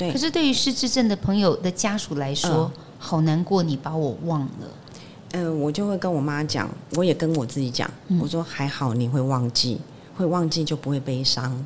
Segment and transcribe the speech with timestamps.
[0.00, 0.10] 对。
[0.10, 4.48] 可是对于失智症的朋友的家属来说，嗯、好难过，你把我忘了。
[5.32, 9.78] 嗯、呃，我就会跟我妈讲，我也跟我自己讲，嗯、我说还好你会忘记，
[10.16, 11.64] 会忘记就不会悲伤，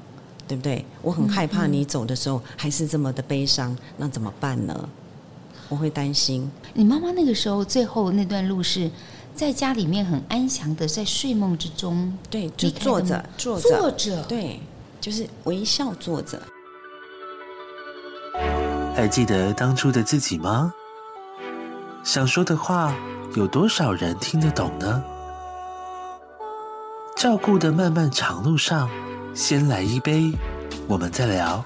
[0.49, 0.85] 对不对？
[1.01, 4.89] 我很害怕你走的时候还是这么的悲伤，嗯、那怎么办呢？
[5.69, 6.51] 我会担心。
[6.75, 8.91] 你妈妈那个时候最后那段路是
[9.35, 14.61] 在家里面很安详的在睡梦之中，对，就坐着坐着坐着，对，
[15.01, 16.41] 就是微笑坐着。
[18.95, 20.73] 还记得当初的自己吗？
[22.05, 22.95] 想说的话，
[23.35, 25.03] 有多少人听得懂呢？
[27.17, 28.89] 照顾的漫漫长路上，
[29.35, 30.33] 先来一杯，
[30.87, 31.65] 我们再聊。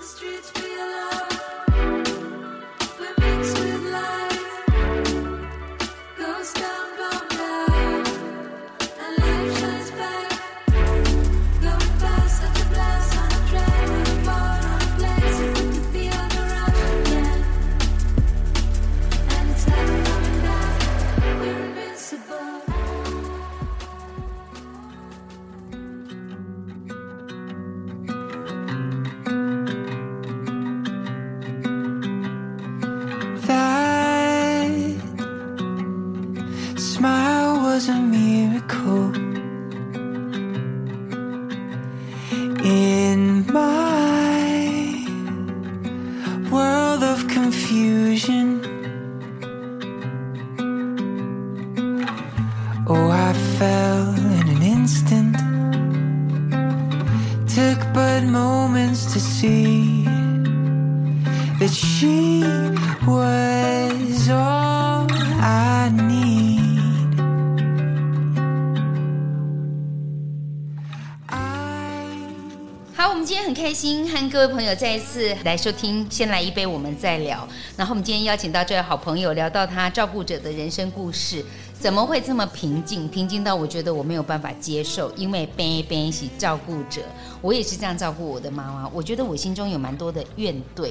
[74.31, 77.48] 各位朋友，再一次来收听，先来一杯，我们再聊。
[77.79, 81.43] 然后我们今天邀请到这位好朋友，聊到他照顾者的人生故事。
[81.73, 83.09] 怎么会这么平静？
[83.09, 87.01] 平静到我觉得我没有办法接受，因为边边一起照顾者，
[87.41, 88.89] 我也是这样照顾我的妈妈。
[88.89, 90.91] 我觉得我心中有蛮多的怨怼，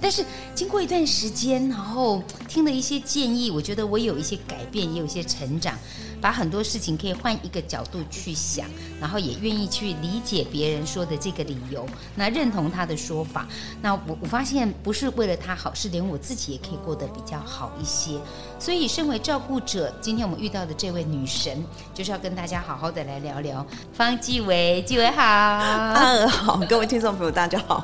[0.00, 0.24] 但是
[0.54, 5.76] 经过一段时间，然后听了一些建议，我觉得我有一些改变，也有一些成长，
[6.20, 8.64] 把很多事情可以换一个角度去想，
[9.00, 11.84] 然后也愿意去理解别人说的这个理由，
[12.14, 13.44] 那认同他的说法。
[13.82, 18.20] 那我我发现不是为了他好，是连我自己也可以过得比较好一些。
[18.56, 20.28] 所以身为照顾者，今天。
[20.28, 21.64] 我们遇到的这位女神，
[21.94, 24.84] 就是要跟大家好好的来聊聊方继伟。
[24.86, 27.82] 继伟好，嗯，好，各位听众朋友大家好。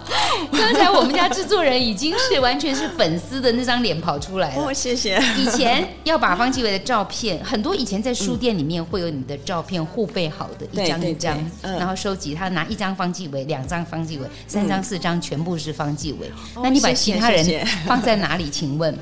[0.53, 5.19] 刚才我们家制作人已经是完全是粉丝的那张脸跑出来了，哦，谢谢。
[5.39, 12.35] 以前要把方继伟的照片，很多以前在书店里面会有你的照片互备好的，一张一张，然后收集。
[12.35, 16.31] 他拿一张方季惟，两张方季惟，三张四张全部是方季惟。
[16.63, 17.45] 那你把其他人
[17.87, 18.49] 放在哪里？
[18.51, 18.97] 请问？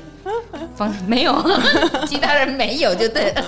[0.75, 1.33] 方没有，
[2.07, 3.43] 其他人没有就对了。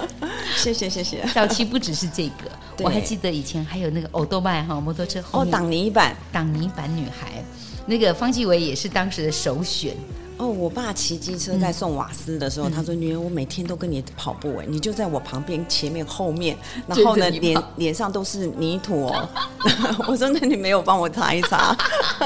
[0.56, 1.24] 谢谢谢谢。
[1.34, 7.44] 早期不只是这个，我还记得以前还有那个欧多麦哈摩托车后哦，挡泥板，挡泥板女孩，
[7.86, 9.96] 那个方季惟也是当时的首选。
[10.38, 16.58] 哦，我爸骑机车在送瓦斯的时候，嗯、他说：“女儿，我每天都跟你跑步哎，你就在我旁边、前面、后面，
[16.88, 19.30] 然后呢，脸脸上都是泥土哦。
[20.10, 21.74] ”我说：“那你没有帮我擦一擦？”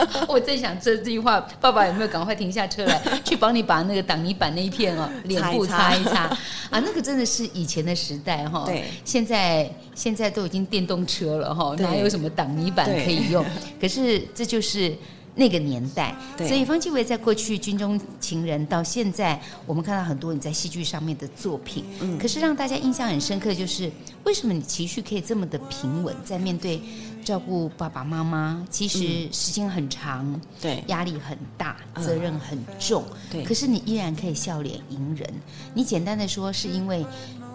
[0.28, 6.38] 我在想这句话，爸爸有没有赶快停下车来，去帮你把那个挡泥板那一片哦，脸部擦一擦，擦一擦
[6.72, 6.82] 啊？
[6.84, 8.64] 那个真的是以前的时代哈。
[8.66, 13.46] 对，现在现在都已经电动车了哈，哪有什么挡泥板可以用？
[13.80, 14.98] 可是这就是。
[15.40, 21.86] 那个年代，所以方季惟在过去军中情人到现在，我们看到很多你在戏剧上面的作品。
[22.02, 23.90] 嗯，可是让大家印象很深刻，就是
[24.26, 26.82] 为什么你情绪可以这么的平稳，在面对
[27.24, 33.42] 照顾爸爸妈妈，其实时间很长，对，压力很大，责任很重，对。
[33.46, 35.34] 可是你依然可以笑脸迎人。
[35.74, 37.06] 你简单的说，是因为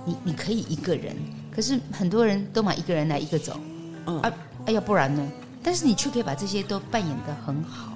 [0.06, 1.14] 你你可以一个人，
[1.54, 3.60] 可是很多人都嘛一个人来一个走，
[4.06, 4.32] 嗯啊，
[4.64, 5.30] 哎要不然呢？
[5.64, 7.94] 但是你却可以把这些都扮演的很好，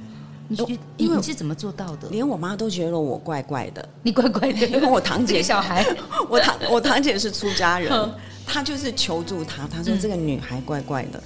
[0.49, 2.09] 你觉得因为你是怎么做到的？
[2.09, 5.43] 连我妈都觉得我怪怪的，你怪怪的，因为我堂姐。
[5.43, 5.87] 小孩，
[6.29, 8.11] 我堂我堂姐是出家人，
[8.47, 11.23] 她就是求助她，她说这个女孩怪怪的，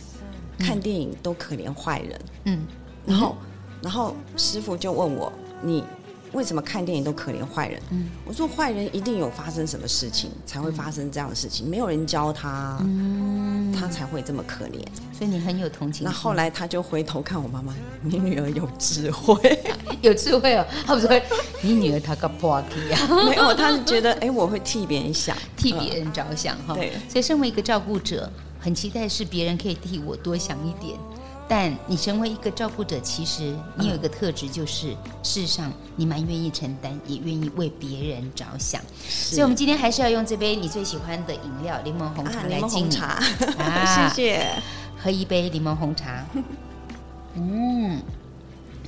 [0.59, 2.67] 看电影都可怜坏人，嗯，
[3.07, 3.37] 然后
[3.81, 5.33] 然后师傅就问我
[5.63, 5.85] 你。
[6.33, 7.79] 为什么看电影都可怜坏人？
[7.91, 14.85] 嗯，我说坏人一定有发生什么事情才会发生这样的事情，没有人教他，嗯，他才会这么可怜。
[15.17, 16.05] 所以你很有同情。
[16.05, 19.59] 那后来他就回头看我妈妈，你女儿有智慧，
[20.03, 20.65] 有智慧哦。
[20.87, 21.21] 他不是说
[21.63, 23.01] 你女儿她个破皮啊？
[23.29, 26.75] 没有，他是觉得哎，我会替别人想，替别人着想哈。
[26.75, 28.31] 对，所以身为一个照顾者，
[28.61, 30.99] 很期待是别人可以替我多想一点。
[31.49, 38.81] 但你成为一个照顾者，其实你有一个特质，就是、嗯、事实上你蛮愿意承担，也愿意为别人着想。
[39.07, 42.97] 所以，我们今天还是要用这杯你最喜欢的饮料——柠檬红茶来敬你。
[43.59, 44.47] 啊，谢谢。
[44.97, 46.25] 喝一杯柠檬红茶。
[47.35, 48.01] 嗯。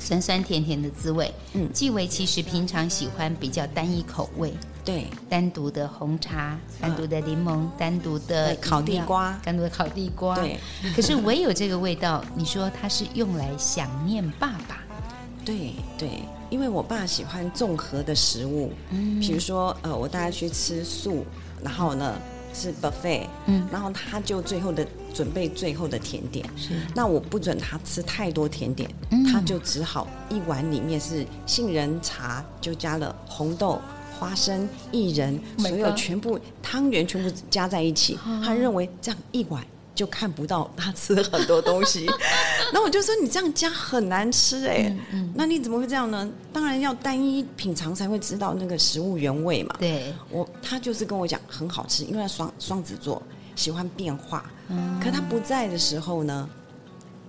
[0.05, 4.53] 酸酸甜甜的滋味，嗯，纪伟其实平常喜欢比较单一口味，
[4.85, 10.61] 对，单独的红茶，单独的柠檬，嗯、单独的烤地瓜，单独的烤地瓜，对。
[10.95, 14.79] 可是唯有这个味道，你说它是用来想念爸爸，
[15.43, 21.25] 对对，因为我爸喜欢综合的食物，嗯，比如说呃，我带他去吃素，
[21.63, 22.15] 然后呢。
[22.55, 26.75] 是 buffet，嗯，然后他就最后的准备最后的甜点，是。
[26.95, 33.81] 那我不准他吃太多甜点，嗯，他就只好一碗里面是杏仁茶，就加了红豆、
[34.19, 39.63] 花生、薏仁，所有全部汤圆全部加在一起，他认为这样一碗。
[39.95, 42.07] 就看不到他吃很多东西，
[42.73, 46.29] 那我就说你这样加很难吃哎、欸嗯嗯，那你怎么会这样呢？
[46.53, 49.77] 当然要单一品尝才会知道那个食物原味嘛。
[49.79, 53.23] 对，我他就是跟我讲很好吃，因为他双双子座
[53.55, 56.49] 喜欢变化，嗯，可他不在的时候呢？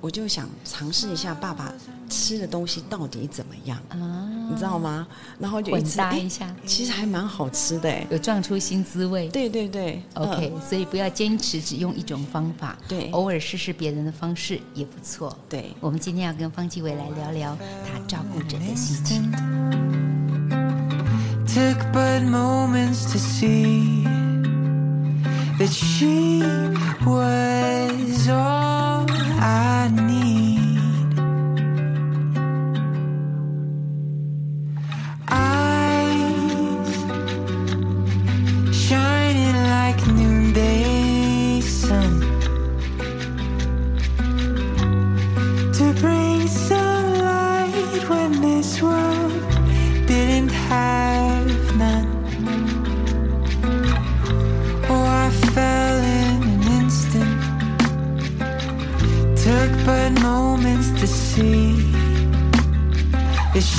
[0.05, 1.73] 我就想尝试一下爸爸
[2.07, 4.29] 吃的东西到底怎么样啊？
[4.47, 5.07] 你知道吗？
[5.39, 9.27] 然后就一搭一下，欸、其实还蛮好吃的，有撞出新滋味。
[9.29, 15.35] 对对对，OK，、嗯、所以不要坚持只用一种方法，对，偶尔试试别人的方式也不错。
[15.49, 17.57] 对，我们今天要跟方继伟来聊聊
[17.91, 19.31] 他照顾者的心情。
[21.47, 24.03] Took but moments to see
[25.57, 26.43] that she
[27.03, 28.64] was all
[29.45, 30.64] I need.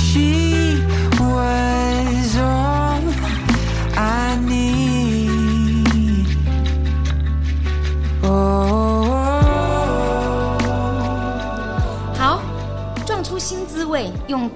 [0.07, 0.66] She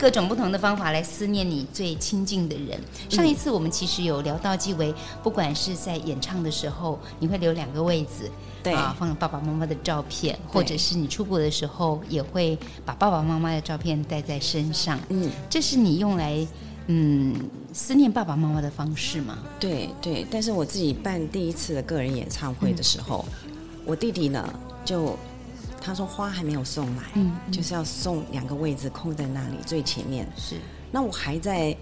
[0.01, 2.81] 各种不同的方法来思念你最亲近的人。
[3.07, 8.27] 上一次我们其实有聊到纪维，不管是在演唱的时候，你会留两个位置。
[8.63, 14.99] 对啊，放爸爸妈妈的照片，或者是你出国的时候，也会把爸爸妈妈的照片带在身上。
[15.09, 16.47] 嗯，这是你用来
[16.87, 17.35] 嗯
[17.71, 19.37] 思念爸爸妈妈的方式吗？
[19.59, 23.51] 对对，但是我自己办第一次的个人演唱会的时候，嗯、
[23.85, 24.51] 我弟弟呢
[24.83, 25.15] 就
[25.81, 30.25] 他说花还没有送来，嗯，就是要送两个位置空在那里最前面。
[30.37, 30.55] 是，
[30.91, 31.75] 那我还在。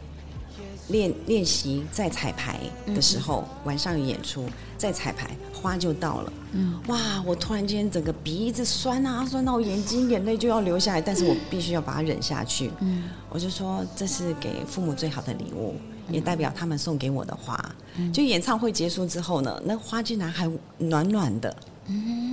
[0.89, 6.33] 练练习在彩排的时候，嗯、晚上有演出，在彩排花就到了。
[6.53, 7.21] 嗯，哇！
[7.27, 12.71] 我突然间整个鼻子酸啊，酸到我眼睛眼泪就要流下来，但是我必须要把它忍下去。
[12.79, 15.75] 嗯，我就说这是给父母最好的礼物，
[16.07, 17.55] 嗯、也代表他们送给我的花。
[17.97, 21.55] 嗯、就演唱会结束之后呢，那花竟然还暖暖的，
[21.85, 22.28] 嗯，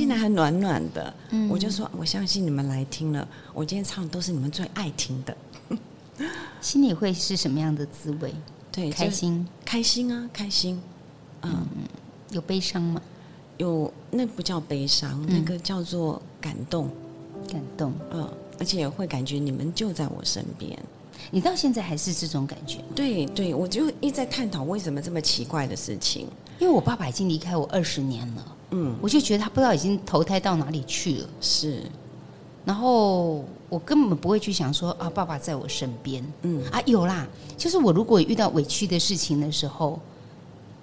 [0.00, 1.14] 竟然还暖暖的。
[1.28, 5.36] 嗯，我就说我相信你们来听了，我今天唱的都是你们最爱听的。
[6.62, 8.34] 心里会是什么样的滋味？
[8.72, 10.80] 对，开心，开心啊，开心。
[11.42, 11.84] 嗯，嗯，
[12.30, 13.02] 有悲伤吗？
[13.58, 16.88] 有，那不叫悲伤，嗯，那个叫做感动。
[17.50, 18.26] 感动，嗯，
[18.58, 20.78] 而且会感觉你们就在我身边。
[21.30, 22.78] 你到现在还是这种感觉？
[22.94, 26.26] 对对，我就一直在探讨为什么这么奇怪的事情。
[26.58, 31.28] 因为我爸爸已经离开我二十年了，嗯，我就觉得他不知道已经投胎到哪里去了。
[31.40, 31.82] 是。
[32.64, 36.62] 然后我根本不会去想说啊，爸爸在我身边，嗯。
[36.70, 39.98] 啊有啦，就是我如果遇到委屈的事情的时候，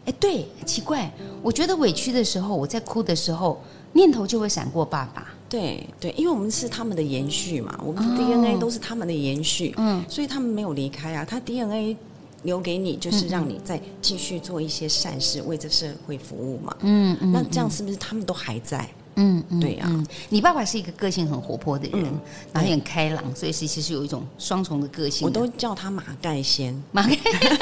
[0.06, 3.62] 哎，对，奇怪，我觉得委屈的时候，我在哭的时候，
[3.94, 5.34] 念头就会闪过爸爸。
[5.50, 11.96] 对对，因为我们是他们的延续嘛，我们的 DNA 都是他们的延续，嗯，所以他们没有离开啊，他 DNA
[12.44, 18.88] 留给你就是让你再继续做一些善事，为这社会服务嘛，嗯嗯，那这样是不是他们都还在？
[19.18, 20.06] 嗯，对呀、啊嗯。
[20.30, 22.20] 你爸爸是一个个性很活泼的人，嗯、
[22.54, 25.42] 然后也很开朗，所以其实是有一种双重的个性的。
[25.42, 26.74] 我都叫他马盖先。
[26.92, 27.18] 马盖，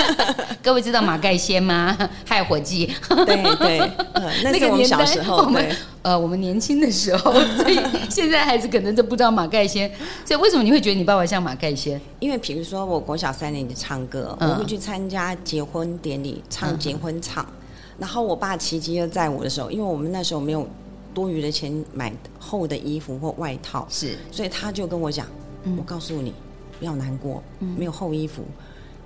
[0.61, 1.97] 各位知道马盖先吗？
[2.25, 2.93] 害伙计。
[3.25, 3.79] 对对、
[4.13, 5.37] 呃，那个我们小时候。
[5.37, 7.79] 我们呃，我们年轻的时候，所以
[8.11, 9.89] 现在孩子可能都不知道马盖先。
[10.23, 11.99] 所以为什么你会觉得你爸爸像马盖先？
[12.19, 17.53] 因为比如说，我国小三年级唱歌，嗯、我会去参加结婚典礼，唱结婚唱、嗯。
[17.97, 20.67] 然后我爸骑机车载我的时候，因为我们那时候没有。
[21.15, 25.25] 多余的钱买厚的衣服或外套，是，所以他就跟我讲，
[25.63, 26.33] 嗯、我告诉你，
[26.77, 28.43] 不要难过，嗯、没有厚衣服，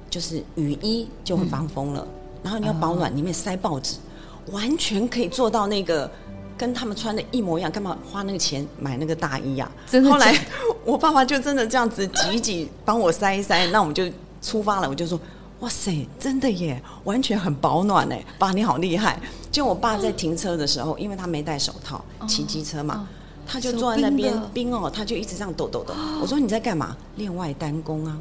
[0.09, 6.09] 就是雨衣就会防风了，嗯、然后你要保暖，里面塞报纸，哦、完全可以做到那个
[6.57, 9.71] 跟他们穿的一模一样，干嘛花那个钱买那个大衣啊？
[9.87, 10.35] 真的，后来
[10.83, 14.03] 我爸爸就真的这样子挤一挤，帮我塞一塞，那我们就
[14.41, 14.89] 出发了。
[14.89, 15.17] 我就说。
[15.59, 18.23] 哇塞，真的耶，完全很保暖哎！
[18.37, 19.19] 爸，你好厉害！
[19.51, 23.05] 就我爸在停车的时候，因为他没戴手套，骑机车嘛，
[23.45, 25.93] 他就坐在那边冰哦，他就一直这样抖抖抖。
[26.21, 26.95] 我说你在干嘛？
[27.17, 28.17] 练外单功啊，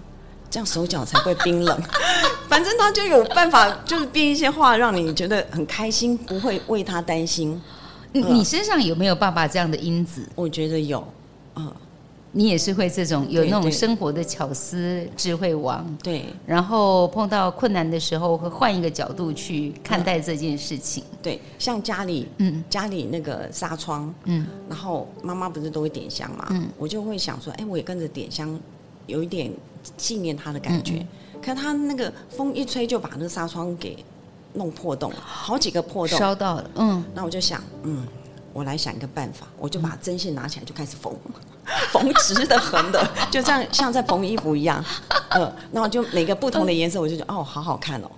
[0.50, 1.80] 这样手脚才会冰冷。
[2.48, 7.60] 反正他就有办法，就是编一些话，让你觉得很开心，不会为他担心。
[8.10, 10.28] 你身上有没有爸爸这样的因子？
[10.34, 11.06] 我觉得有，
[11.54, 11.72] 嗯。
[12.32, 16.26] 你也是会这种有那种生活的巧思、智慧王，对。
[16.46, 21.02] 然后碰到困难的时候，会换一个角度去看待这件事情。
[21.22, 28.58] 对，像家里，嗯，家里那个纱窗，嗯，然后妈妈不是都会点香嘛，嗯，我就会想说，哎，我也跟着点香，
[29.06, 29.50] 有一点
[29.96, 31.04] 纪念他的感觉。
[31.42, 33.96] 可他那个风一吹，就把那个纱窗给
[34.54, 36.70] 弄破洞了，好几个破洞，烧到了。
[36.74, 38.06] 嗯，那我就想，嗯，
[38.58, 41.14] 我来想一个办法，我就把针线拿起来就开始缝。
[41.92, 44.82] 缝直的、横的，就这样像在缝衣服一样，
[45.28, 48.10] 嗯、呃，然后就每个不同的颜色，我就觉得哦，好好看哦，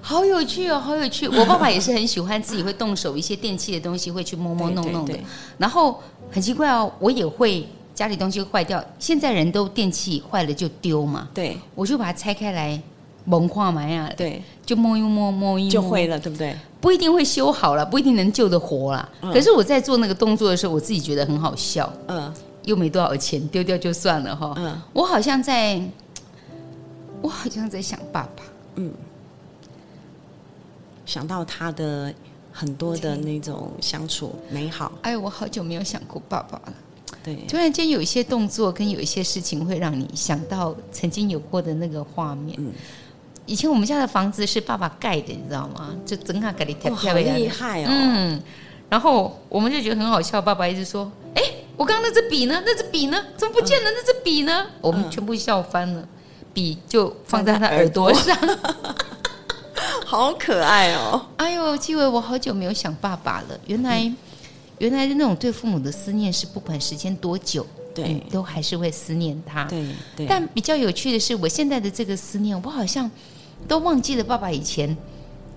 [0.00, 1.28] 好有趣哦，好有趣。
[1.28, 5.14] 我爸爸也是很喜欢自己会动手一些电器的东西，会去摸摸弄弄的。
[5.58, 12.80] 然后很奇怪哦，我也会家里东西坏掉，现在人都电器坏了就丢嘛，对，我就把它拆开来
[13.24, 16.56] 蒙化嘛呀，对，就摸一摸摸一摸，就会了，对不对？
[16.80, 19.08] 不一定会修好了，不一定能救得活了。
[19.22, 22.32] 嗯、可是我在做那个动作的时候，我自己觉得很好笑，嗯。
[22.64, 24.54] 又没多少钱，丢掉就算了哈。
[24.56, 25.78] 嗯，我好像在，
[27.20, 28.42] 我好像在想爸爸。
[28.76, 28.90] 嗯，
[31.04, 32.10] 想到他的
[32.50, 34.90] 很多的那种相处美好。
[35.02, 36.72] 哎，我好久没有想过爸爸了。
[37.22, 42.56] 对，突然间有一些动作跟有一些事情会让你想到曾经有过的那个画面。
[42.58, 42.72] 嗯，
[43.46, 45.94] 以前我们家的房子是爸爸盖的，你知道吗？
[46.06, 47.86] 就整个给你贴好厉害哦。
[47.88, 48.42] 嗯，
[48.88, 51.42] 然后我们就觉得很好笑，爸爸一直说：“哎。”
[51.76, 52.62] 我刚刚那支笔呢？
[52.64, 53.20] 那支笔呢？
[53.36, 53.90] 怎么不见了？
[53.90, 54.64] 嗯、那支笔呢？
[54.80, 56.06] 我们全部笑翻了，
[56.52, 58.38] 笔就放在他耳朵上，
[60.06, 61.26] 好可爱哦！
[61.36, 63.58] 哎呦，纪委，我好久没有想爸爸了。
[63.66, 64.16] 原来，嗯、
[64.78, 69.64] 原来那种对父母的思念是不管时间多久，对、嗯，都还是会思念他。
[69.64, 69.84] 对，
[70.14, 70.26] 对。
[70.28, 73.10] 但比较有趣的是，我现在的这个思念，我好像
[73.68, 74.96] 都忘记了爸爸以前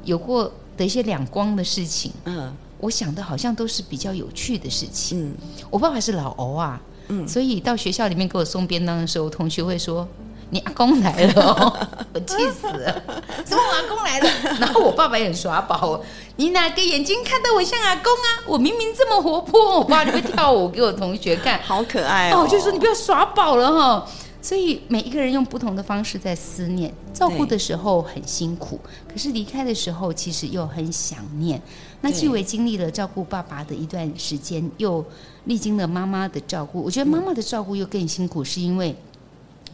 [0.03, 2.11] 有过的一些两光的事情。
[2.25, 2.53] 嗯。
[2.79, 5.29] 我想的好像都是比较有趣的事情。
[5.29, 5.33] 嗯，
[5.71, 10.07] 我爸爸是老欧啊，嗯，所以到学校里面给我送便当的时候，同学会说
[10.51, 11.87] ：“你阿公来了哦。
[12.13, 13.01] ”我气死了，
[13.43, 14.29] 什么我阿公来了？
[14.61, 15.99] 然后我爸爸也很耍宝，
[16.35, 18.45] 你哪个眼睛看到我像阿公啊？
[18.45, 22.43] 我明明这么活泼，我爸就会跳舞给我同学看，好可爱哦。
[22.43, 24.07] 我就说你不要耍宝了哈。
[24.47, 31.61] 所以每一个人用不同的方式在思念，照顾的时候很辛苦，可是离开的时候其实又很想念。
[31.99, 35.05] 那纪委经历了照顾爸爸的一段时间，又
[35.47, 36.81] 历经了妈妈的照顾。
[36.81, 38.95] 我觉得妈妈的照顾又更辛苦，是因为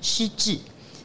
[0.02, 0.58] 失智。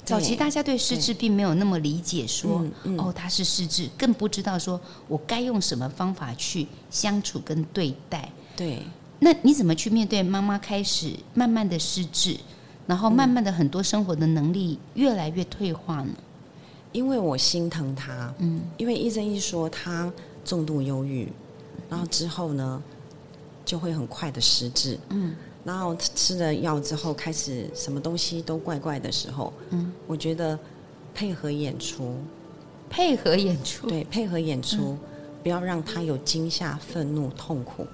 [0.03, 8.33] 早期大家对失智并没有那么理解说，说、嗯嗯、哦他是失智，更不知道说我该用什么方法去相处跟对待。
[8.57, 8.79] 对，
[9.19, 12.35] 那你怎么去面对妈妈开始慢慢的失智？
[12.89, 16.11] 然后慢慢的，很多生活的能力越来越退化呢。
[16.91, 20.11] 因为我心疼他，嗯，因为医生一说他
[20.43, 21.31] 重度忧郁，
[21.91, 22.83] 然后之后呢，
[23.63, 30.59] 就会很快的失智，嗯，然后吃了药之后，开始什么东西都怪怪的时候，嗯，我觉得
[31.15, 32.17] 配合演出，
[32.89, 34.99] 配合演出，对，配合演出，嗯，
[35.43, 37.87] 不要让他有惊吓、愤怒、痛苦。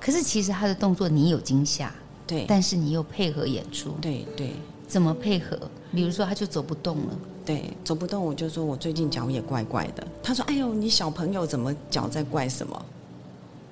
[0.00, 1.92] 可是其实他的动作，你有惊吓。
[2.26, 4.52] 对，但是你又配合演出，对对，
[4.88, 5.58] 怎么配合？
[5.92, 10.06] 比如说，他就走不动了，对，走不动，我就说我最近脚也怪怪的。
[10.22, 12.86] 他说：“哎呦，你小朋友怎么脚在怪什么？”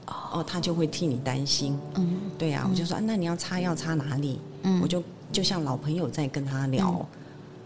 [0.07, 1.79] 哦，他就会替你担心。
[1.95, 7.07] 嗯，对呀，我就说：“那你要擦药擦哪里？”嗯，我就就像老朋友在跟他聊，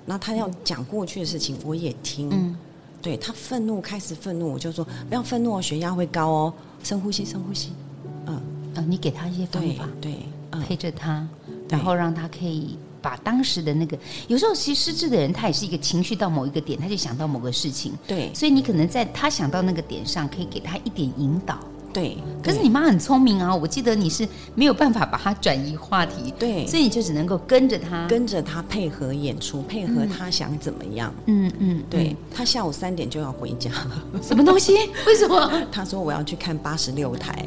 [0.05, 2.29] 那他要讲过去的事情，我也听。
[2.33, 2.57] 嗯，
[3.03, 7.73] 对，他愤怒开始愤怒，我就说：“不要愤怒哦，血压会高哦，深呼吸，深呼吸。”
[8.27, 8.35] 嗯，
[8.75, 10.17] 啊，你给他一些方法，对。
[10.67, 11.27] 陪着他，
[11.69, 13.99] 然后让他可以把当时的那个，
[14.29, 17.93] 有时候其实失智的人，他也是一个情绪到某一个点，他就想到某个事情。
[18.07, 21.59] 对，所以你可能在他想到那个点上，可以给他一点引导。
[21.93, 31.11] 对，可是你妈很聪明啊，我记得你是没有办法把他转移话题，对，所以你就只能够跟着他，跟着他配合演出，配合他想怎么样。
[31.25, 34.05] 嗯嗯，对，他下午三点就要回家了。
[34.21, 34.75] 什么东西？
[35.07, 35.51] 为什么？
[35.73, 37.47] 他说我要去看八十六台。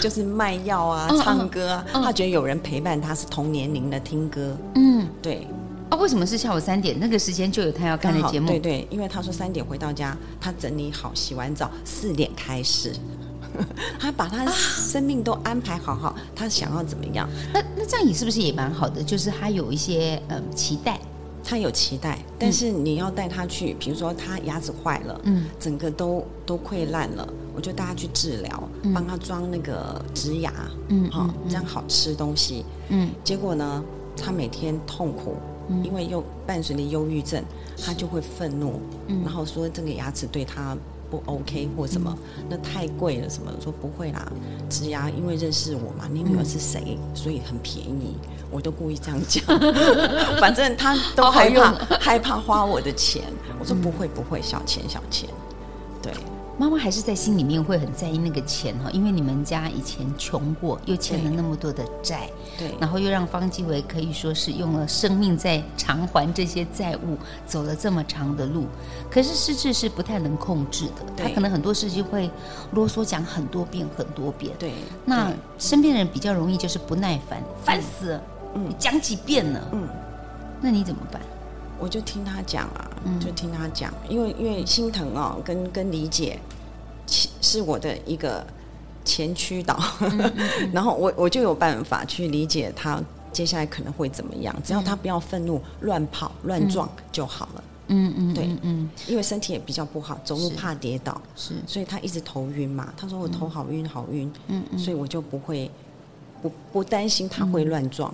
[0.00, 4.56] 就是卖药啊、唱歌啊，他觉得有人陪伴他是同年龄的听歌。
[4.74, 5.46] 嗯，对。
[5.88, 6.98] 啊，为什么是下午三点？
[6.98, 8.48] 那个时间就有他要看的节目。
[8.48, 12.92] 对对，因为他说三点回到家，他整理好、洗完澡，四点开始。
[13.98, 17.28] 他把他生命都安排好好，他想要怎么样？
[17.54, 19.02] 那那这样也是不是也蛮好的？
[19.02, 21.00] 就是他有一些嗯期待，
[21.48, 30.52] 他有期待，但是你要带他去，比如说他牙齿坏了，嗯，整个都都溃烂了，我就带他去治疗，帮他装那个植牙，
[30.88, 33.84] 嗯，好，这样好吃东西，嗯，结果呢，
[34.16, 35.36] 他每天痛苦，
[35.84, 37.40] 因为又伴随着忧郁症，
[37.80, 38.80] 他就会愤怒，
[39.24, 40.76] 然后说这个牙齿对他。
[41.10, 42.16] 不 OK 或什么，
[42.48, 43.52] 那太贵了什么？
[43.62, 44.30] 说不会啦，
[44.68, 48.16] 植牙因为认识我嘛，你女儿是谁，所以很便宜，
[48.50, 49.44] 我都故意这样讲。
[50.40, 53.22] 反正他都害怕害怕花我的钱，
[53.58, 55.28] 我说不会不会，小钱小钱，
[56.02, 56.12] 对。
[56.58, 68.66] 妈妈还是在心里面会很在意那个钱哈，因为你们家以前穷过，又欠了那么多的债，对，然后又让方季惟可以说是用了生命在偿还这些债务，走了这么长的路。
[69.10, 72.30] 可是失智是不太能控制的，他可能很多事情会
[72.72, 74.54] 啰嗦讲很多遍很多遍。
[74.58, 74.72] 对，
[75.04, 78.22] 那身边的人比较容易就是不耐烦，烦死了，
[78.54, 79.86] 嗯，讲几遍了，嗯，
[80.62, 81.20] 那你怎么办？
[81.78, 82.90] 我就听他讲啊，
[83.20, 86.38] 就听他讲，因为因为心疼哦，跟跟理解，
[87.40, 88.46] 是我的一个
[89.04, 89.78] 前驱导，
[90.72, 93.00] 然后我我就有办法去理解他
[93.32, 97.64] 接下来可能会怎么样，只要他不要愤怒、乱跑、乱撞就好了。
[97.88, 102.92] 嗯嗯，对，嗯，因为身体也比较不好，走路怕跌倒，是，所以他一直头晕嘛。
[102.96, 105.70] 他说我头好晕好晕，嗯嗯，所以我就不会。
[106.48, 108.12] 不不担心他会乱撞，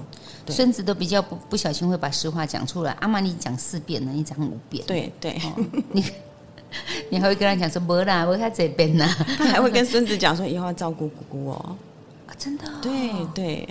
[0.49, 2.93] 孙子都比较不不小心会把实话讲出来。
[3.01, 5.41] 阿妈，你讲四遍了，你讲五遍，对对，
[5.93, 6.05] 你
[7.11, 9.07] 你还会跟他讲说没啦，我在这边呢。
[9.37, 11.77] 他还会跟孙子讲说以后要照顾姑姑哦。
[12.27, 12.65] 啊，真的？
[12.81, 13.69] 对对，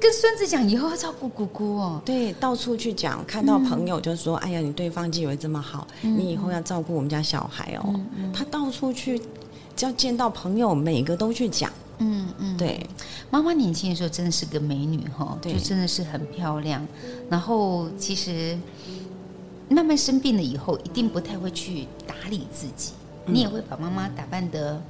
[0.00, 2.00] 跟孙子讲以后要照顾姑姑哦。
[2.04, 8.00] 对，到处去讲，看到朋友就说：“哎呀，你对方纪委这么好，你以后要照顾我们家小孩哦。”
[8.32, 9.20] 他到处去，
[9.76, 11.70] 只要见到朋友，每个都去讲。
[12.02, 12.84] 嗯嗯，对，
[13.30, 16.86] 妈妈年轻的时候真的是个美女哈，就真的是很漂亮。
[17.30, 18.58] 然后其实
[19.68, 22.92] 慢慢生病了以后，一定不太会去打理自己，
[23.26, 24.82] 嗯、你也会把妈妈打扮得。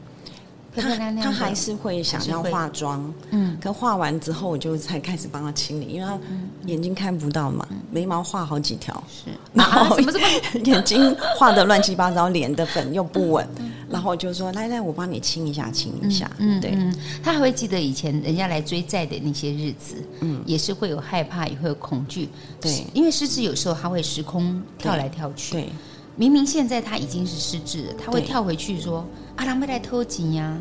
[0.74, 6.18] 他他还是会想要化妆，嗯，可化完之后我就才开始帮他清理，因为他
[6.64, 9.98] 眼睛看不到嘛，眉毛画好几条，是， 然后
[10.64, 13.46] 眼睛画的乱七八糟，脸的粉又不稳，
[13.90, 16.74] 然后就说来来，我帮你清一下，清一下，嗯，对，
[17.22, 22.28] 他还会记得以前人家来追债的那些日子，嗯，也是会有害怕，也会有恐惧，
[22.60, 25.68] 对，因为失智有时候他会时空跳来跳去，对。
[26.14, 29.02] 明明现在他已经是失智了，他会跳回去说
[29.36, 30.56] ：“阿郎没来偷钱呀，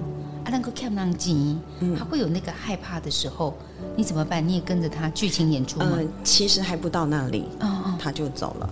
[0.45, 1.59] 阿郎个看不上钱。”
[1.97, 3.53] 他会有那个害怕的时候，
[3.95, 4.45] 你怎么办？
[4.47, 5.91] 你也跟着他剧情演出吗？
[5.93, 8.69] 嗯，其实还不到那里，哦，他就走了。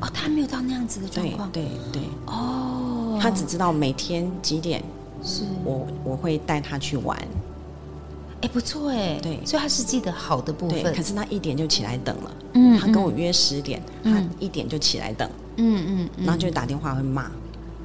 [0.00, 2.02] 哦，他没有到那样子的状况，对对。
[2.26, 4.82] 哦，他只知道每天几点
[5.22, 7.18] 是我我会带他去玩。
[8.40, 10.94] 哎，不错哎，对，所以他是记得好的部分。
[10.94, 15.28] 可是他一点就起来等了，嗯，他跟我约十点，他一点就起来等。
[15.56, 17.30] 嗯嗯，然后就打电话会骂，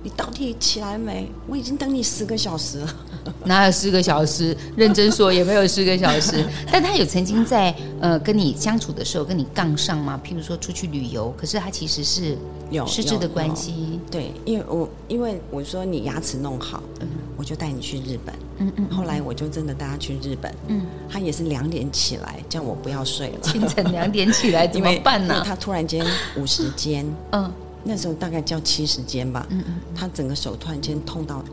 [0.01, 1.29] 你到底起来没？
[1.47, 2.95] 我已经等你十个小时了。
[3.43, 4.55] 哪有四个小时？
[4.75, 6.45] 认真说也没有四个小时。
[6.71, 10.19] 但他有曾经在呃跟你相处的时候跟你杠上吗？
[10.23, 12.37] 譬如说出去旅游，可是他其实是
[12.71, 13.99] 有失智的关系。
[14.09, 18.33] 对，因为我因为我说你牙齿弄好，嗯，我就带你去日本。
[18.59, 18.89] 嗯嗯。
[18.89, 20.53] 后来我就真的带他去日本。
[20.67, 20.85] 嗯。
[21.09, 23.39] 他也是两点起来叫我不要睡了。
[23.41, 25.43] 清晨两点起来怎么办呢？
[25.45, 26.05] 他突然间
[26.37, 27.05] 五十肩。
[27.31, 27.51] 嗯。
[27.83, 31.43] 那时候大概叫七十间吧，嗯嗯，他整个手突然间痛到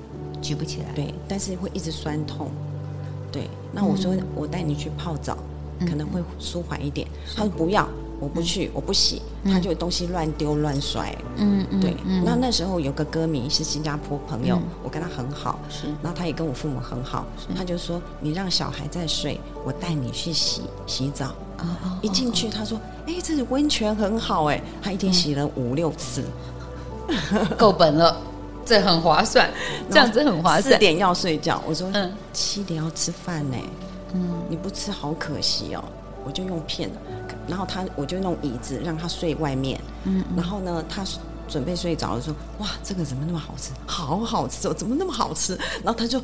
[0.42, 2.50] 举不起来，对，但是会一直酸痛，
[3.30, 3.48] 对。
[3.72, 5.36] 那我说我带你去泡澡，
[5.80, 7.06] 可能会舒缓一点。
[7.34, 11.96] 他说不要，我不去，我不洗，他就东西乱丢乱摔，嗯嗯，对。
[12.24, 17.26] 那那时候有个歌迷是新加坡朋友，我跟他很好，是，然后他也跟我父母很好，
[17.56, 21.34] 他就说你让小孩在睡，我带你去洗洗澡。
[22.02, 22.78] 一进去他说。
[23.06, 26.24] 哎，这里温泉很好哎，他一天洗了五六次，
[27.56, 28.20] 够本了，
[28.64, 29.48] 这很划算，
[29.88, 30.62] 这样子很划算。
[30.74, 33.56] 四点要睡觉，我说嗯，七点要吃饭呢，
[34.12, 35.84] 嗯，你不吃好可惜哦。
[36.26, 36.90] 我就用骗，
[37.46, 41.04] 然后他我就弄椅子让他睡外面，嗯，然后呢，他
[41.48, 45.56] 准备睡着了，说哇，这个怎么那么好吃，好好吃哦，怎么那么好吃？
[45.82, 46.20] 然后他就。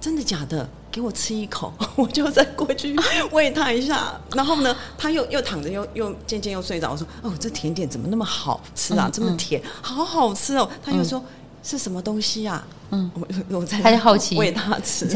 [0.00, 0.66] 真的假的？
[0.90, 2.96] 给我吃一口， 我就再过去
[3.32, 4.18] 喂他一下。
[4.34, 6.92] 然后呢，他又又躺着，又又渐渐又睡着。
[6.92, 9.10] 我说：“哦，这甜点怎么那么好吃啊？
[9.12, 11.22] 这么甜，好好吃哦。”他又说
[11.62, 12.66] ：“是什么东西啊？
[12.90, 13.28] 嗯，我
[13.60, 15.06] 我在他就好奇喂他吃，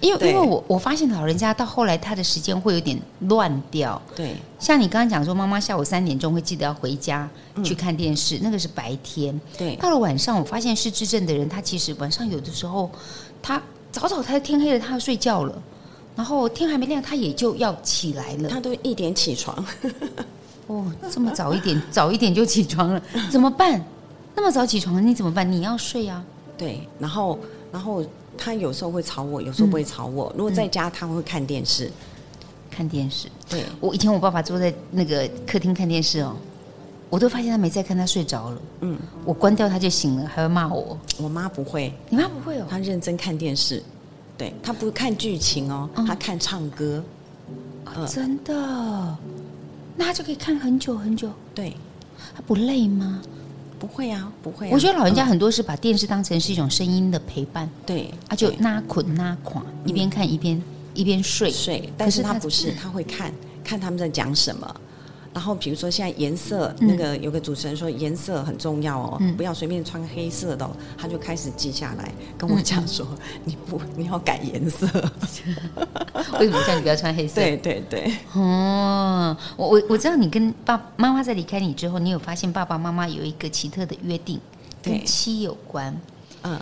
[0.00, 4.00] 因为因为我我发现老人家到后来他的时间会有点乱掉。
[4.14, 7.28] 对，像你刚刚讲说，妈妈下午三点钟会记得要回家
[7.64, 9.40] 去看电视，那个是白天。
[9.56, 12.90] 对，到了晚上，我发现失智症的人，他其实晚上有的时候，
[13.40, 15.62] 他早早他天黑了，他要睡觉了，
[16.14, 18.48] 然后天还没亮，他也就要起来了。
[18.48, 19.64] 他都一点起床。
[20.66, 23.82] 哦，这么早一点，早一点就起床了，怎么办？
[24.34, 25.50] 那么早起床，你怎么办？
[25.50, 26.24] 你要睡啊。
[26.56, 27.38] 对，然后，
[27.72, 28.04] 然后
[28.36, 30.26] 他有时候会吵我，有时候不会吵我。
[30.30, 31.90] 嗯、如果在家，他会看电视，
[32.70, 33.28] 看电视。
[33.48, 36.36] 对，我以前我爸爸坐在那个客厅看电视哦，
[37.10, 38.62] 我都发现他没在看，他睡着了。
[38.80, 40.96] 嗯，我关掉他就醒了，还会骂我。
[41.18, 43.82] 我妈不会，你妈不会哦，她认真看电视。
[44.38, 47.02] 对，她不看剧情哦，她、嗯、看唱歌。
[47.94, 49.18] 哦、真的？
[49.96, 51.28] 那他就可以看很久很久。
[51.54, 51.76] 对，
[52.34, 53.20] 他不累吗？
[53.82, 54.70] 不会啊，不会、啊。
[54.72, 60.62] 我觉得老人家很多是把电视当成是一种声音的陪伴，对，啊，就拉捆拉垮，一边看一边
[60.94, 61.92] 一边睡睡。
[61.98, 63.32] 但是他不是，他会看
[63.64, 64.76] 看他们在讲什么。
[65.34, 73.06] 然后比如说现在颜色，那个有个主持人说颜色很重要哦，不要随便穿黑色的，他就开始记下来跟我讲说，
[73.44, 74.86] 你不你要改颜色。
[76.38, 77.36] 为什么叫你不要穿黑色？
[77.40, 78.12] 对对对。
[78.34, 84.38] 哦，我我我知道你跟爸妈妈在离开你之后，你有发现爸爸妈妈有一个奇特的约定，
[84.82, 85.98] 跟七有关。
[86.42, 86.60] 嗯，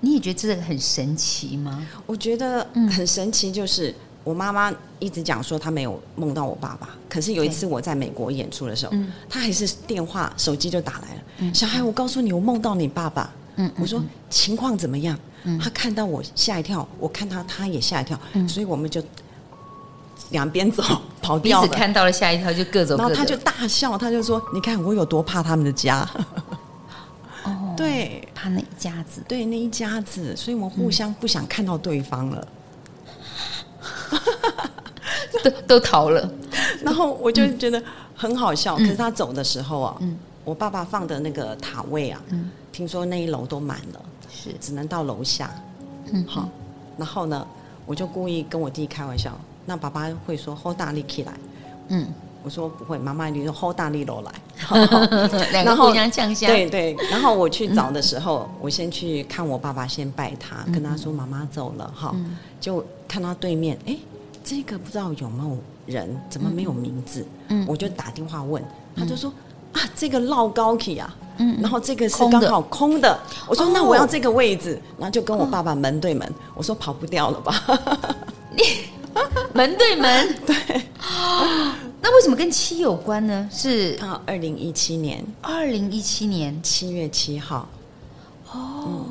[0.00, 1.84] 你也觉得这个很神奇吗？
[2.06, 3.92] 我觉得很神奇，就是。
[4.24, 8.92] 我妈妈一直讲说她没有梦到我爸爸，可是有一次我在美国演出的时候，
[9.28, 11.54] 她还是电话手机就打来了。
[11.54, 13.30] 小孩，我告诉你，我梦到你爸爸。
[13.76, 15.16] 我说情况怎么样？
[15.62, 19.02] 他看到我吓一跳，我看他他也吓一跳，所以我们就
[20.30, 20.82] 两边走
[21.20, 21.66] 跑掉了。
[21.66, 23.08] 彼此看到了吓一跳，就各走各的。
[23.08, 26.08] 然后他就大笑，他就说：“你看我有多怕他们的家。
[27.44, 32.48] ”哦，对，怕那一家子，对那一家子，所以我们互相不想看到对方了。
[35.42, 36.30] 都都逃了，
[36.82, 37.82] 然后我就觉得
[38.14, 38.76] 很好笑。
[38.76, 40.00] 可是他走的时候啊，
[40.44, 42.20] 我爸爸放的那个塔位啊，
[42.72, 44.50] 听说那一楼都满了，是。
[44.60, 45.50] 只能到楼下。
[46.12, 46.48] 嗯，好，
[46.98, 47.46] 然后呢，
[47.86, 51.32] 我就故意跟我弟开玩笑，那爸爸会说 “hold 大力起来”，
[51.88, 52.06] 嗯，
[52.44, 54.32] 我说不会，妈妈你说 “hold 大力楼来”，
[55.50, 56.46] 两个互相呛下。
[56.46, 62.14] 对对，然后我去找的时候，我先去看我爸爸，先拜他，跟他说妈妈走了哈，
[62.60, 63.96] 就看到对面，哎。
[64.46, 67.26] 这个不知道有没有人，怎么没有名字？
[67.48, 68.62] 嗯，我就打电话问，
[68.94, 69.32] 他就说
[69.72, 73.18] 啊，这个绕高起啊，嗯，然后这个是刚好空的。
[73.48, 76.30] 我说那我要这个位置，然后就跟我爸爸门对门。
[76.54, 77.58] 我说跑不掉了吧？
[78.54, 78.62] 你
[79.54, 80.56] 门对门， 对。
[82.00, 83.48] 那为什么跟七有关呢？
[83.50, 87.68] 是啊，二零一七年，二零一七年七月七号。
[88.52, 89.06] 哦。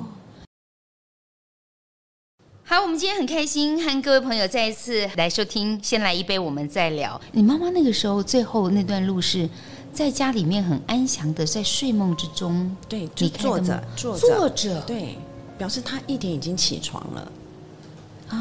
[2.65, 5.79] 好，我们今天很开心和各位朋友再一次来收听。
[5.83, 7.19] 先来一杯，我们再聊。
[7.31, 9.49] 你妈妈那个时候最后那段路是
[9.91, 15.17] 在家里面很安详的在睡梦之中，对，就坐着坐着坐着，对，
[15.57, 17.31] 表示她一点已经起床了。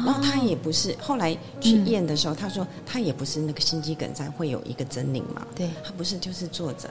[0.05, 6.89] 然后他也不是后来去验的时候，他说他也不是那个心肌梗塞会有一个狰狞嘛，对，他不是就是坐着，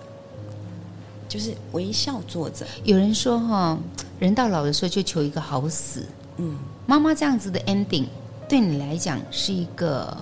[1.28, 2.66] 就是微笑坐着。
[2.84, 3.78] 有人说哈，
[4.18, 6.06] 人到老的时候就求一个好死，
[6.38, 6.56] 嗯。
[6.84, 8.06] 妈妈这样子的 ending，
[8.48, 10.14] 对你来讲是一个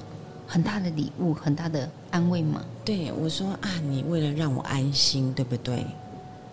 [0.47, 2.63] 很大的礼物，很大的安慰吗？
[2.85, 5.87] 对，我说啊，你为了让我安心，对不对？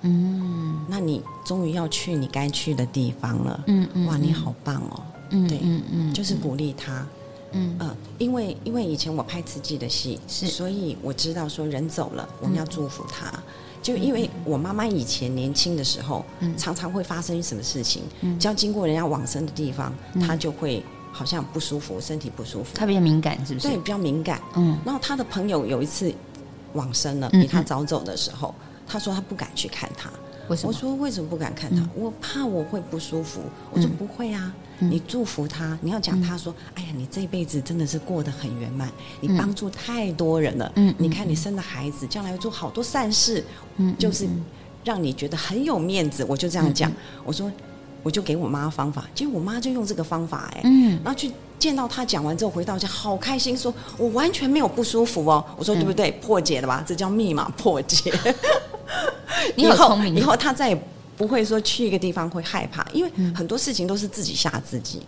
[0.01, 3.63] 嗯，那你终于要去你该去的地方了。
[3.67, 5.03] 嗯嗯，哇，你好棒哦。
[5.29, 7.05] 嗯，对，嗯嗯，就是鼓励他。
[7.53, 13.31] 嗯嗯，因为因为以前我拍慈济的戏，是，所以我知道说人走了，我们要祝福他。
[13.81, 22.75] 就因为我妈妈以前年轻的时候，嗯常常会发生什么事情，嗯只要经过人家往生的地方，她就会好像不舒服，身体不舒服。
[22.75, 23.69] 她比较敏感，是不是？
[23.69, 24.41] 对，比较敏感。
[24.55, 24.77] 嗯。
[24.83, 26.13] 然后她的朋友有一次
[26.73, 28.53] 往生了，比她早走的时候，
[28.85, 30.09] 她说她不敢去看他。
[30.47, 31.87] 我说为什么不敢看他？
[31.95, 33.41] 我怕我会不舒服。
[33.71, 34.53] 我说不会啊。
[34.79, 38.87] 你祝福他，你要讲他说：“哎呀，你这辈子真的是过得很圆满，
[39.19, 40.71] 你帮助太多人了。
[40.75, 43.43] 嗯，你看你生的孩子将来会做好多善事，
[43.77, 44.27] 嗯，就是
[44.83, 46.91] 让你觉得很有面子。”我就这样讲，
[47.25, 47.51] 我说
[48.03, 55.43] 我就给我妈方法，结果我妈就用这个方法，哎，嗯，然后去见到他讲完之后回到家，好开心，说我完全没有不舒服哦。
[55.57, 56.11] 我说对不对？
[56.21, 56.83] 破解了吧？
[56.87, 58.13] 这叫密码破解。
[59.55, 60.81] 你好聪明，以后他再也。
[61.17, 65.01] 不会说去一个地方会害怕，因为很多事情都是自己吓自己。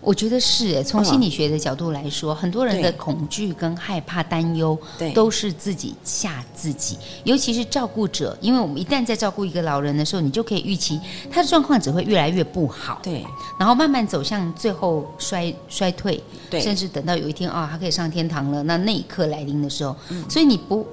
[0.00, 6.96] 我觉得是诶，从心理学的角度来说，嗯、很多人的恐惧跟害怕、担忧，对，都是自己吓自己。
[7.24, 10.98] 尤其是照顾者，因为我们一旦在照顾一个老人的时候，你就可以预期
[11.30, 13.22] 他的状况只会越来越不好，对，
[13.58, 20.86] 然后慢慢走向最后衰衰退，对，甚至等到有一天啊、哦，他可以上天堂了，那那一刻来临的时候，嗯、所以你不。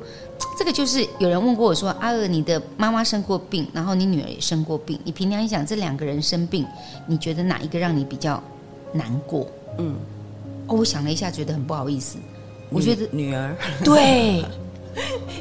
[0.58, 6.66] 这个就是有人问过我说：“阿娥，你的妈妈生过病，然后你女儿也生过病，你平常一想这两个人生病，
[7.08, 8.42] 你觉得哪一个让你比较
[8.92, 9.48] 难过？”
[9.78, 9.96] 嗯，
[10.68, 12.18] 哦，我想了一下，觉得很不好意思。
[12.70, 14.44] 我觉得女儿对，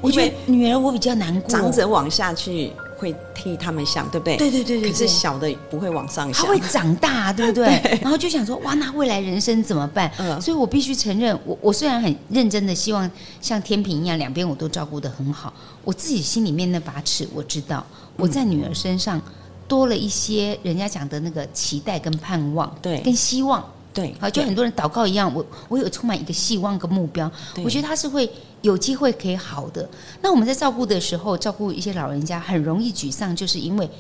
[0.01, 1.51] 我觉得 女儿我比较难过。
[1.51, 2.73] 长者往下去。
[2.99, 4.37] 会替他们想，对不对？
[4.37, 4.91] 对对对对。
[4.91, 7.67] 可是小的不会往上想，他会长大，对不对？
[7.83, 10.11] 对，然后就想说，哇，那未来人生怎么办？
[10.19, 13.09] 嗯，所以我必须承认，我我虽然很认真的希望
[13.41, 15.53] 像天平一样，两边我都照顾的很好，
[15.85, 19.21] 我自己心里面那把尺，我知道我在女儿身上
[19.69, 23.65] 多了一些人家讲的那个期待跟盼望，对，跟希望。
[23.99, 27.29] 对，好，就很多人祷告一样，我我有充满一个希望跟目标，
[27.65, 28.31] 我觉得他是会
[28.63, 29.89] 有机会可以好的。
[30.23, 33.91] 那我们在照顾的时候，照顾一些老人家很容易沮丧，就是因为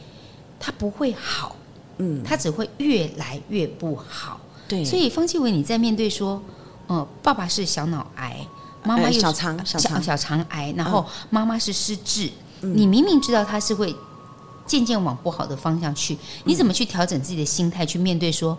[0.60, 1.56] 他不会好，
[1.96, 4.40] 嗯，他只会越来越不好。
[4.68, 6.40] 对，所以方继伟你在面对说，
[6.86, 8.46] 呃，爸爸是小脑癌，
[8.84, 10.00] 妈妈有小肠小肠。
[10.00, 12.30] 小肠癌，然后妈妈是失智，
[12.60, 13.92] 你明明知道他是会
[14.64, 18.56] 渐渐往不好的方向去，你怎么去调整自己的心态去面对说？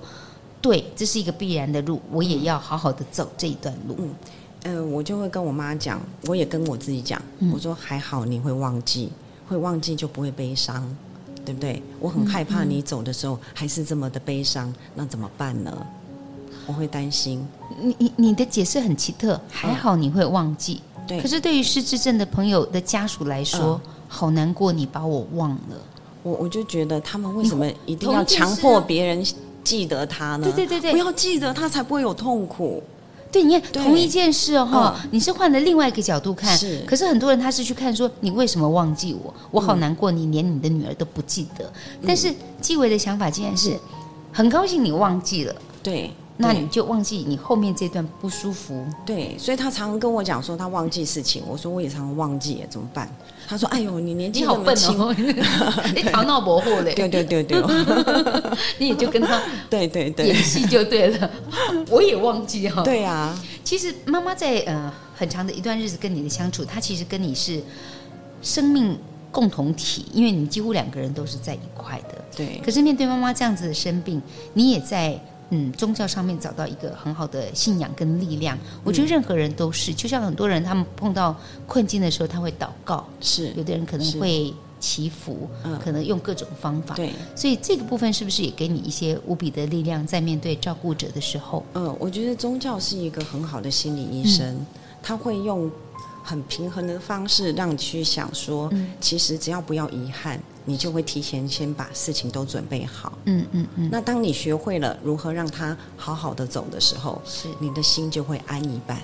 [0.62, 3.96] 对，这是一个必然的路，我也要好好的走这一段路。
[3.98, 4.16] 嗯，
[4.64, 9.10] 呃，我就会跟我妈讲，我也跟我自己讲，嗯、我说还好你会忘记，
[9.48, 10.84] 会忘记就不会悲伤，
[11.46, 11.82] 对不对？
[12.02, 15.86] 我很害怕你走的时候还是这么的悲伤，那怎么办呢？
[16.68, 17.48] 我会担心。
[17.82, 20.82] 你你你的解释很奇特，还好你会忘记。
[21.08, 25.78] 对、嗯，可是对于失智症的朋友的家属来说，嗯、好难过，你把我忘了。
[26.22, 29.26] 我我就觉得他们为什么一定要强迫别人？
[29.70, 30.44] 记得他呢？
[30.44, 32.82] 对对对对，不要记得他，才不会有痛苦。
[33.32, 36.58] 对，你看同一件事哦，你是换了另外一个角度看。
[36.58, 39.32] 是，可是很多人他是去看说，你为什么忘记我？
[39.52, 41.72] 我好难过，你连你的女儿都不记得。
[42.08, 43.78] 但是纪维的想法竟然是
[44.34, 45.56] 很高兴你忘记了。
[45.84, 46.12] 对。
[46.42, 48.86] 那你就忘记你后面这段不舒服。
[49.06, 53.14] 对，所以他常常跟我讲说他忘记事情，我说我也常常忘记，怎么办？
[53.50, 55.12] 他说：“哎呦，你年纪好笨哦，
[55.96, 57.60] 你头脑模糊嘞。”对对对对，
[58.78, 61.32] 你也就跟他 对对对演戏就对了。
[61.90, 62.84] 我也忘记哈。
[62.84, 67.60] 对呀，其实妈妈在呃很长的一段日子跟你的相处，她其实跟你是
[68.44, 68.96] 生命
[69.32, 72.24] 共同体，因为你几乎两个人都是在一块的。
[72.38, 72.62] 对。
[72.64, 74.22] 可是面对妈妈这样子的生病，
[74.54, 75.20] 你也在。
[75.52, 81.36] 嗯，宗教上面找到一个很好的信仰跟力量，我觉得任何人都是，就像很多人他们碰到
[81.66, 83.52] 困境的时候，他会祷告，是。
[83.56, 91.64] 有的人可能会祈福，嗯，可能用各种方法，对，所以这个部分是不是也给你一些无比的力量，在面对照顾者的时候？
[91.74, 94.66] 嗯，我觉得宗教是一个很好的心理医生，嗯，
[95.02, 95.70] 他会用
[96.24, 100.40] 很平衡的方式让你去想说，嗯，其实只要不要遗憾。
[100.70, 103.18] 你就会提前先把事情都准备好。
[103.26, 103.90] 嗯嗯嗯。
[103.92, 109.02] 那当你学会了如何让他好好的走的时候，是你的心就会安一半，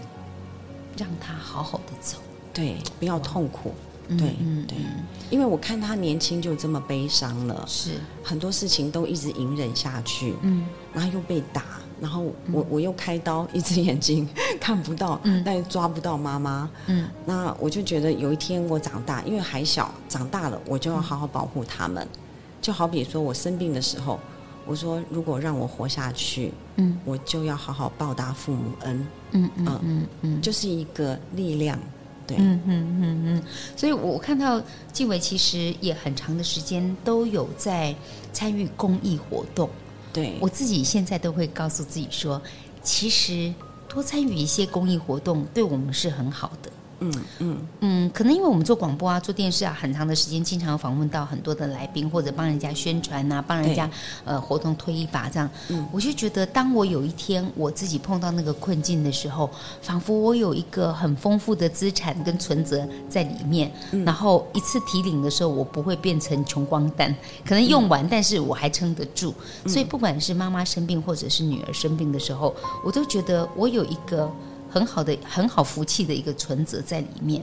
[0.96, 2.18] 让他好好的走。
[2.54, 3.74] 对，不要痛苦。
[4.08, 4.36] 对
[4.68, 4.78] 对，
[5.32, 10.36] 因为我看他年轻就这么悲伤了，是很多事情都一直隐忍下去。
[10.44, 11.64] 嗯，然后又被打。
[12.00, 14.28] 然后我、嗯、我又开刀，一只眼睛
[14.60, 16.70] 看不到，嗯、但抓不到妈妈。
[16.88, 22.04] 嗯，那我就觉得有一天我长大，因为还小，长大了我就要好好保护他们。
[22.04, 22.20] 嗯、
[22.62, 24.20] 就好比说我生病的时候，
[24.66, 29.08] 我说如果让我活下去，嗯，我就要好好报答父母恩。
[29.32, 31.80] 嗯嗯嗯嗯，嗯，就是一个力量。
[32.28, 33.44] 对，嗯嗯嗯嗯。
[33.76, 34.60] 所以我看到
[34.92, 37.94] 纪委其实也很长的时间都有在
[38.34, 39.70] 参与公益活动。
[40.16, 42.42] 对，我自己现在都会告诉自己说，
[42.82, 43.54] 其实
[43.90, 46.72] 多参与一些公益活动，对我们是很好的。
[47.06, 53.90] 嗯嗯嗯，可能因为我们做广播啊、做电视啊，很长的时间，经常访问到很多的来宾，或者帮人家宣传啊，帮人家
[54.24, 55.50] 呃活动推一把这样。
[55.70, 59.50] 嗯，我就觉得，当我有一天我自己碰到那个困境的时候，
[59.82, 67.14] 仿佛我有一个很丰富的资产跟存折在里面，嗯，然后一次提领的时候，我不会变成穷光蛋，
[67.46, 69.34] 可能用完，嗯，但是我还撑得住。
[69.68, 74.32] 所以，不管是妈妈生病，或者是女儿生病的时候，我都觉得我有一个。
[74.76, 77.42] 很好的、很好福气的一个存折在里面，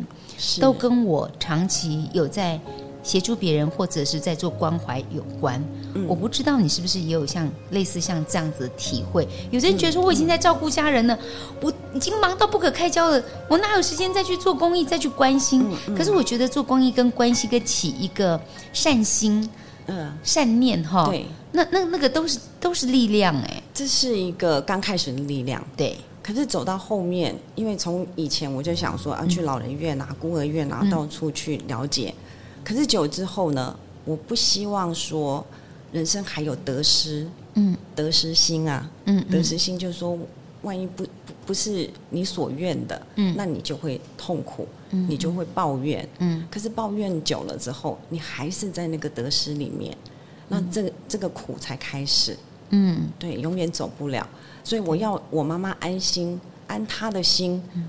[0.61, 2.61] 都跟我长期有在
[3.03, 5.59] 协助别人或者是在做关怀有关。
[5.95, 9.27] 嗯、我不知道你是不是也有像类似像这样子的体会？
[9.51, 11.19] 有些人觉得说我已经在照顾家人了，嗯、
[11.63, 15.67] 我已经忙到不可开交了，我哪有时间再去做公益、再去关心？
[15.97, 18.39] 可是我觉得做公益跟关心跟起一个
[18.75, 19.49] 善心、
[19.87, 23.63] 嗯善念哈，对，那那那个都是都是力量哎、欸。
[23.73, 25.65] 这是一个刚开始的力量。
[25.75, 25.97] 对。
[26.23, 32.15] 可是走到后面，因为从以前我就想说，啊，去老人院啊、嗯、孤儿院啊，到处去了解。
[32.17, 35.45] 嗯、可是久之后呢，我不希望说
[35.91, 40.17] 人生还有得失，嗯，得失心啊，嗯，得失心就是说，
[40.63, 46.47] 万一不不不是你所愿的，嗯，那你就会痛苦，嗯，你就会抱怨，嗯。
[46.49, 49.97] 可是抱怨久了之后，你还是在那个得失里面，
[50.49, 52.37] 那这个这个苦才开始，
[52.71, 54.25] 嗯，对，永远走不了。
[54.65, 57.85] 所以我要我妈妈安心，安她的心，嗯、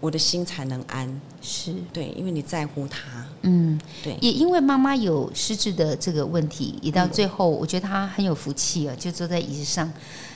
[0.00, 1.20] 我的心才能安。
[1.40, 3.00] 是对，因为你在乎她。
[3.42, 4.16] 嗯，对。
[4.20, 9.92] 也因为妈妈有失智的这个问题，也到最后，我觉得她很有福气啊，就坐在椅子上，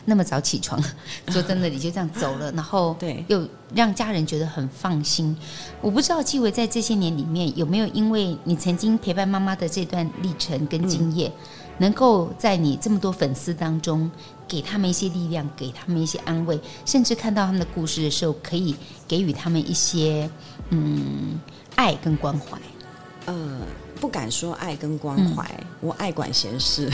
[0.07, 0.83] 那么早起床，
[1.31, 5.37] 坐在那里就这样走了， 然后对，又让家人觉得很放心。
[5.81, 11.31] 我不知道纪伟在这些年里面有没有，因为你曾经陪伴妈妈的这段历程跟经验。
[11.31, 11.43] 嗯
[11.79, 14.11] 能够在你这么多粉丝当中，
[14.49, 18.75] 给他们一些力量，给他们一些安慰，甚至看到他们的故事的时候，可以
[19.09, 20.29] 给予他们一些
[20.71, 21.39] 嗯
[21.75, 22.59] 爱跟关怀，
[23.27, 23.61] 呃。
[23.97, 26.91] 不敢说爱跟关怀，嗯、我爱管闲事，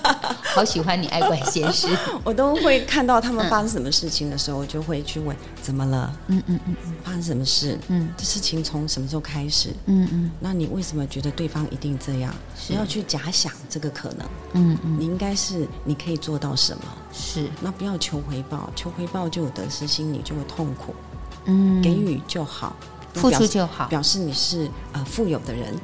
[0.54, 1.88] 好喜欢你爱管闲事。
[2.24, 6.12] 我都会看到他们发生什么事情的时候，我就会去问怎么了？
[6.28, 7.78] 嗯嗯嗯嗯，发生什么事？
[7.88, 9.70] 嗯，这事情从什么时候开始？
[9.86, 12.34] 嗯嗯，那你为什么觉得对方一定这样？
[12.66, 14.26] 不要去假想这个可能。
[14.54, 16.82] 嗯嗯，你应该是你可以做到什么？
[17.12, 20.94] 是，那不要求回报，求回报就有得失心，你就会痛苦。
[21.44, 22.74] 嗯，给予就好，
[23.14, 25.74] 付出就好，表示你是呃富有的人。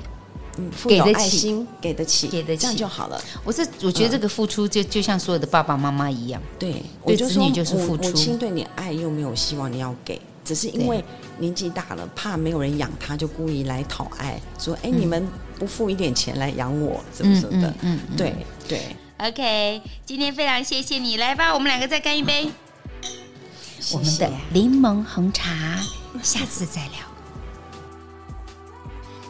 [0.58, 3.20] 嗯，给得起，给得起，给得起，这样就好了。
[3.44, 8.04] 我是我觉得这个付出就就像所有的爸爸妈妈一样，对，对子女就是付出。
[8.04, 11.02] 母亲对你爱又没有希望你要给，只是因为
[11.38, 15.26] 年纪大了，怕没有人养他，就故意来讨爱，说：“哎，你们
[15.58, 18.34] 不付一点钱来养我，怎么怎么的。”嗯，对
[18.68, 18.96] 对。
[19.18, 22.50] OK，今天非常谢谢你，来吧，我们两个再干一杯。
[23.92, 25.80] 我们的柠檬红茶，
[26.22, 27.12] 下次再聊。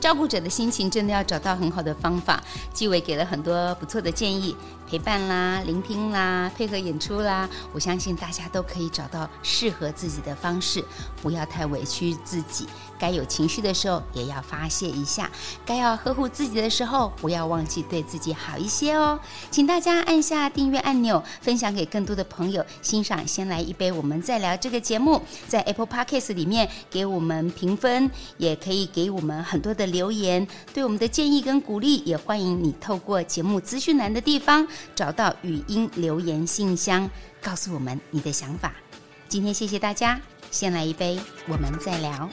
[0.02, 2.42] 照顾者的心情真的要找到很好的方法。
[2.74, 10.84] 纪委给了很多不错的建议，陪伴啦、聆听啦、配合演出啦，我相信大家都可以找到适合自己的方式，
[11.22, 12.66] 不要太委屈自己。
[13.02, 15.28] 该有情绪的时候也要发泄一下，
[15.66, 19.18] 该要呵护自己的时候，不要忘记对自己好一些哦。
[19.50, 23.26] 请大家按下订阅按钮，分享给更多的朋友欣赏。
[23.26, 37.10] 先来一杯，我们再聊这个节目，在 Apple Podcast 里面给我们评分，也可以给我们很多的留言，对我们的建议跟鼓励，也欢迎你透过节目资讯栏的地方找到语音留言信箱，
[37.42, 38.72] 告诉我们你的想法。
[39.28, 40.20] 今天谢谢大家，
[40.52, 42.30] 先来一杯，我们再聊。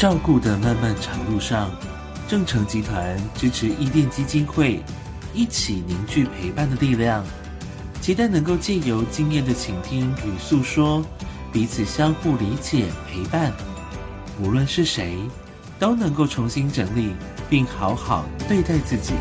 [0.00, 1.70] 照顾的漫漫长路上，
[2.26, 4.82] 正诚集团支持伊甸基金会，
[5.34, 7.22] 一起凝聚陪伴的力量，
[8.00, 11.04] 期待能够借由经验的倾听与诉说，
[11.52, 13.52] 彼此相互理解陪伴。
[14.42, 15.18] 无论是谁，
[15.78, 17.14] 都能够重新整理，
[17.50, 19.12] 并好好对待自己。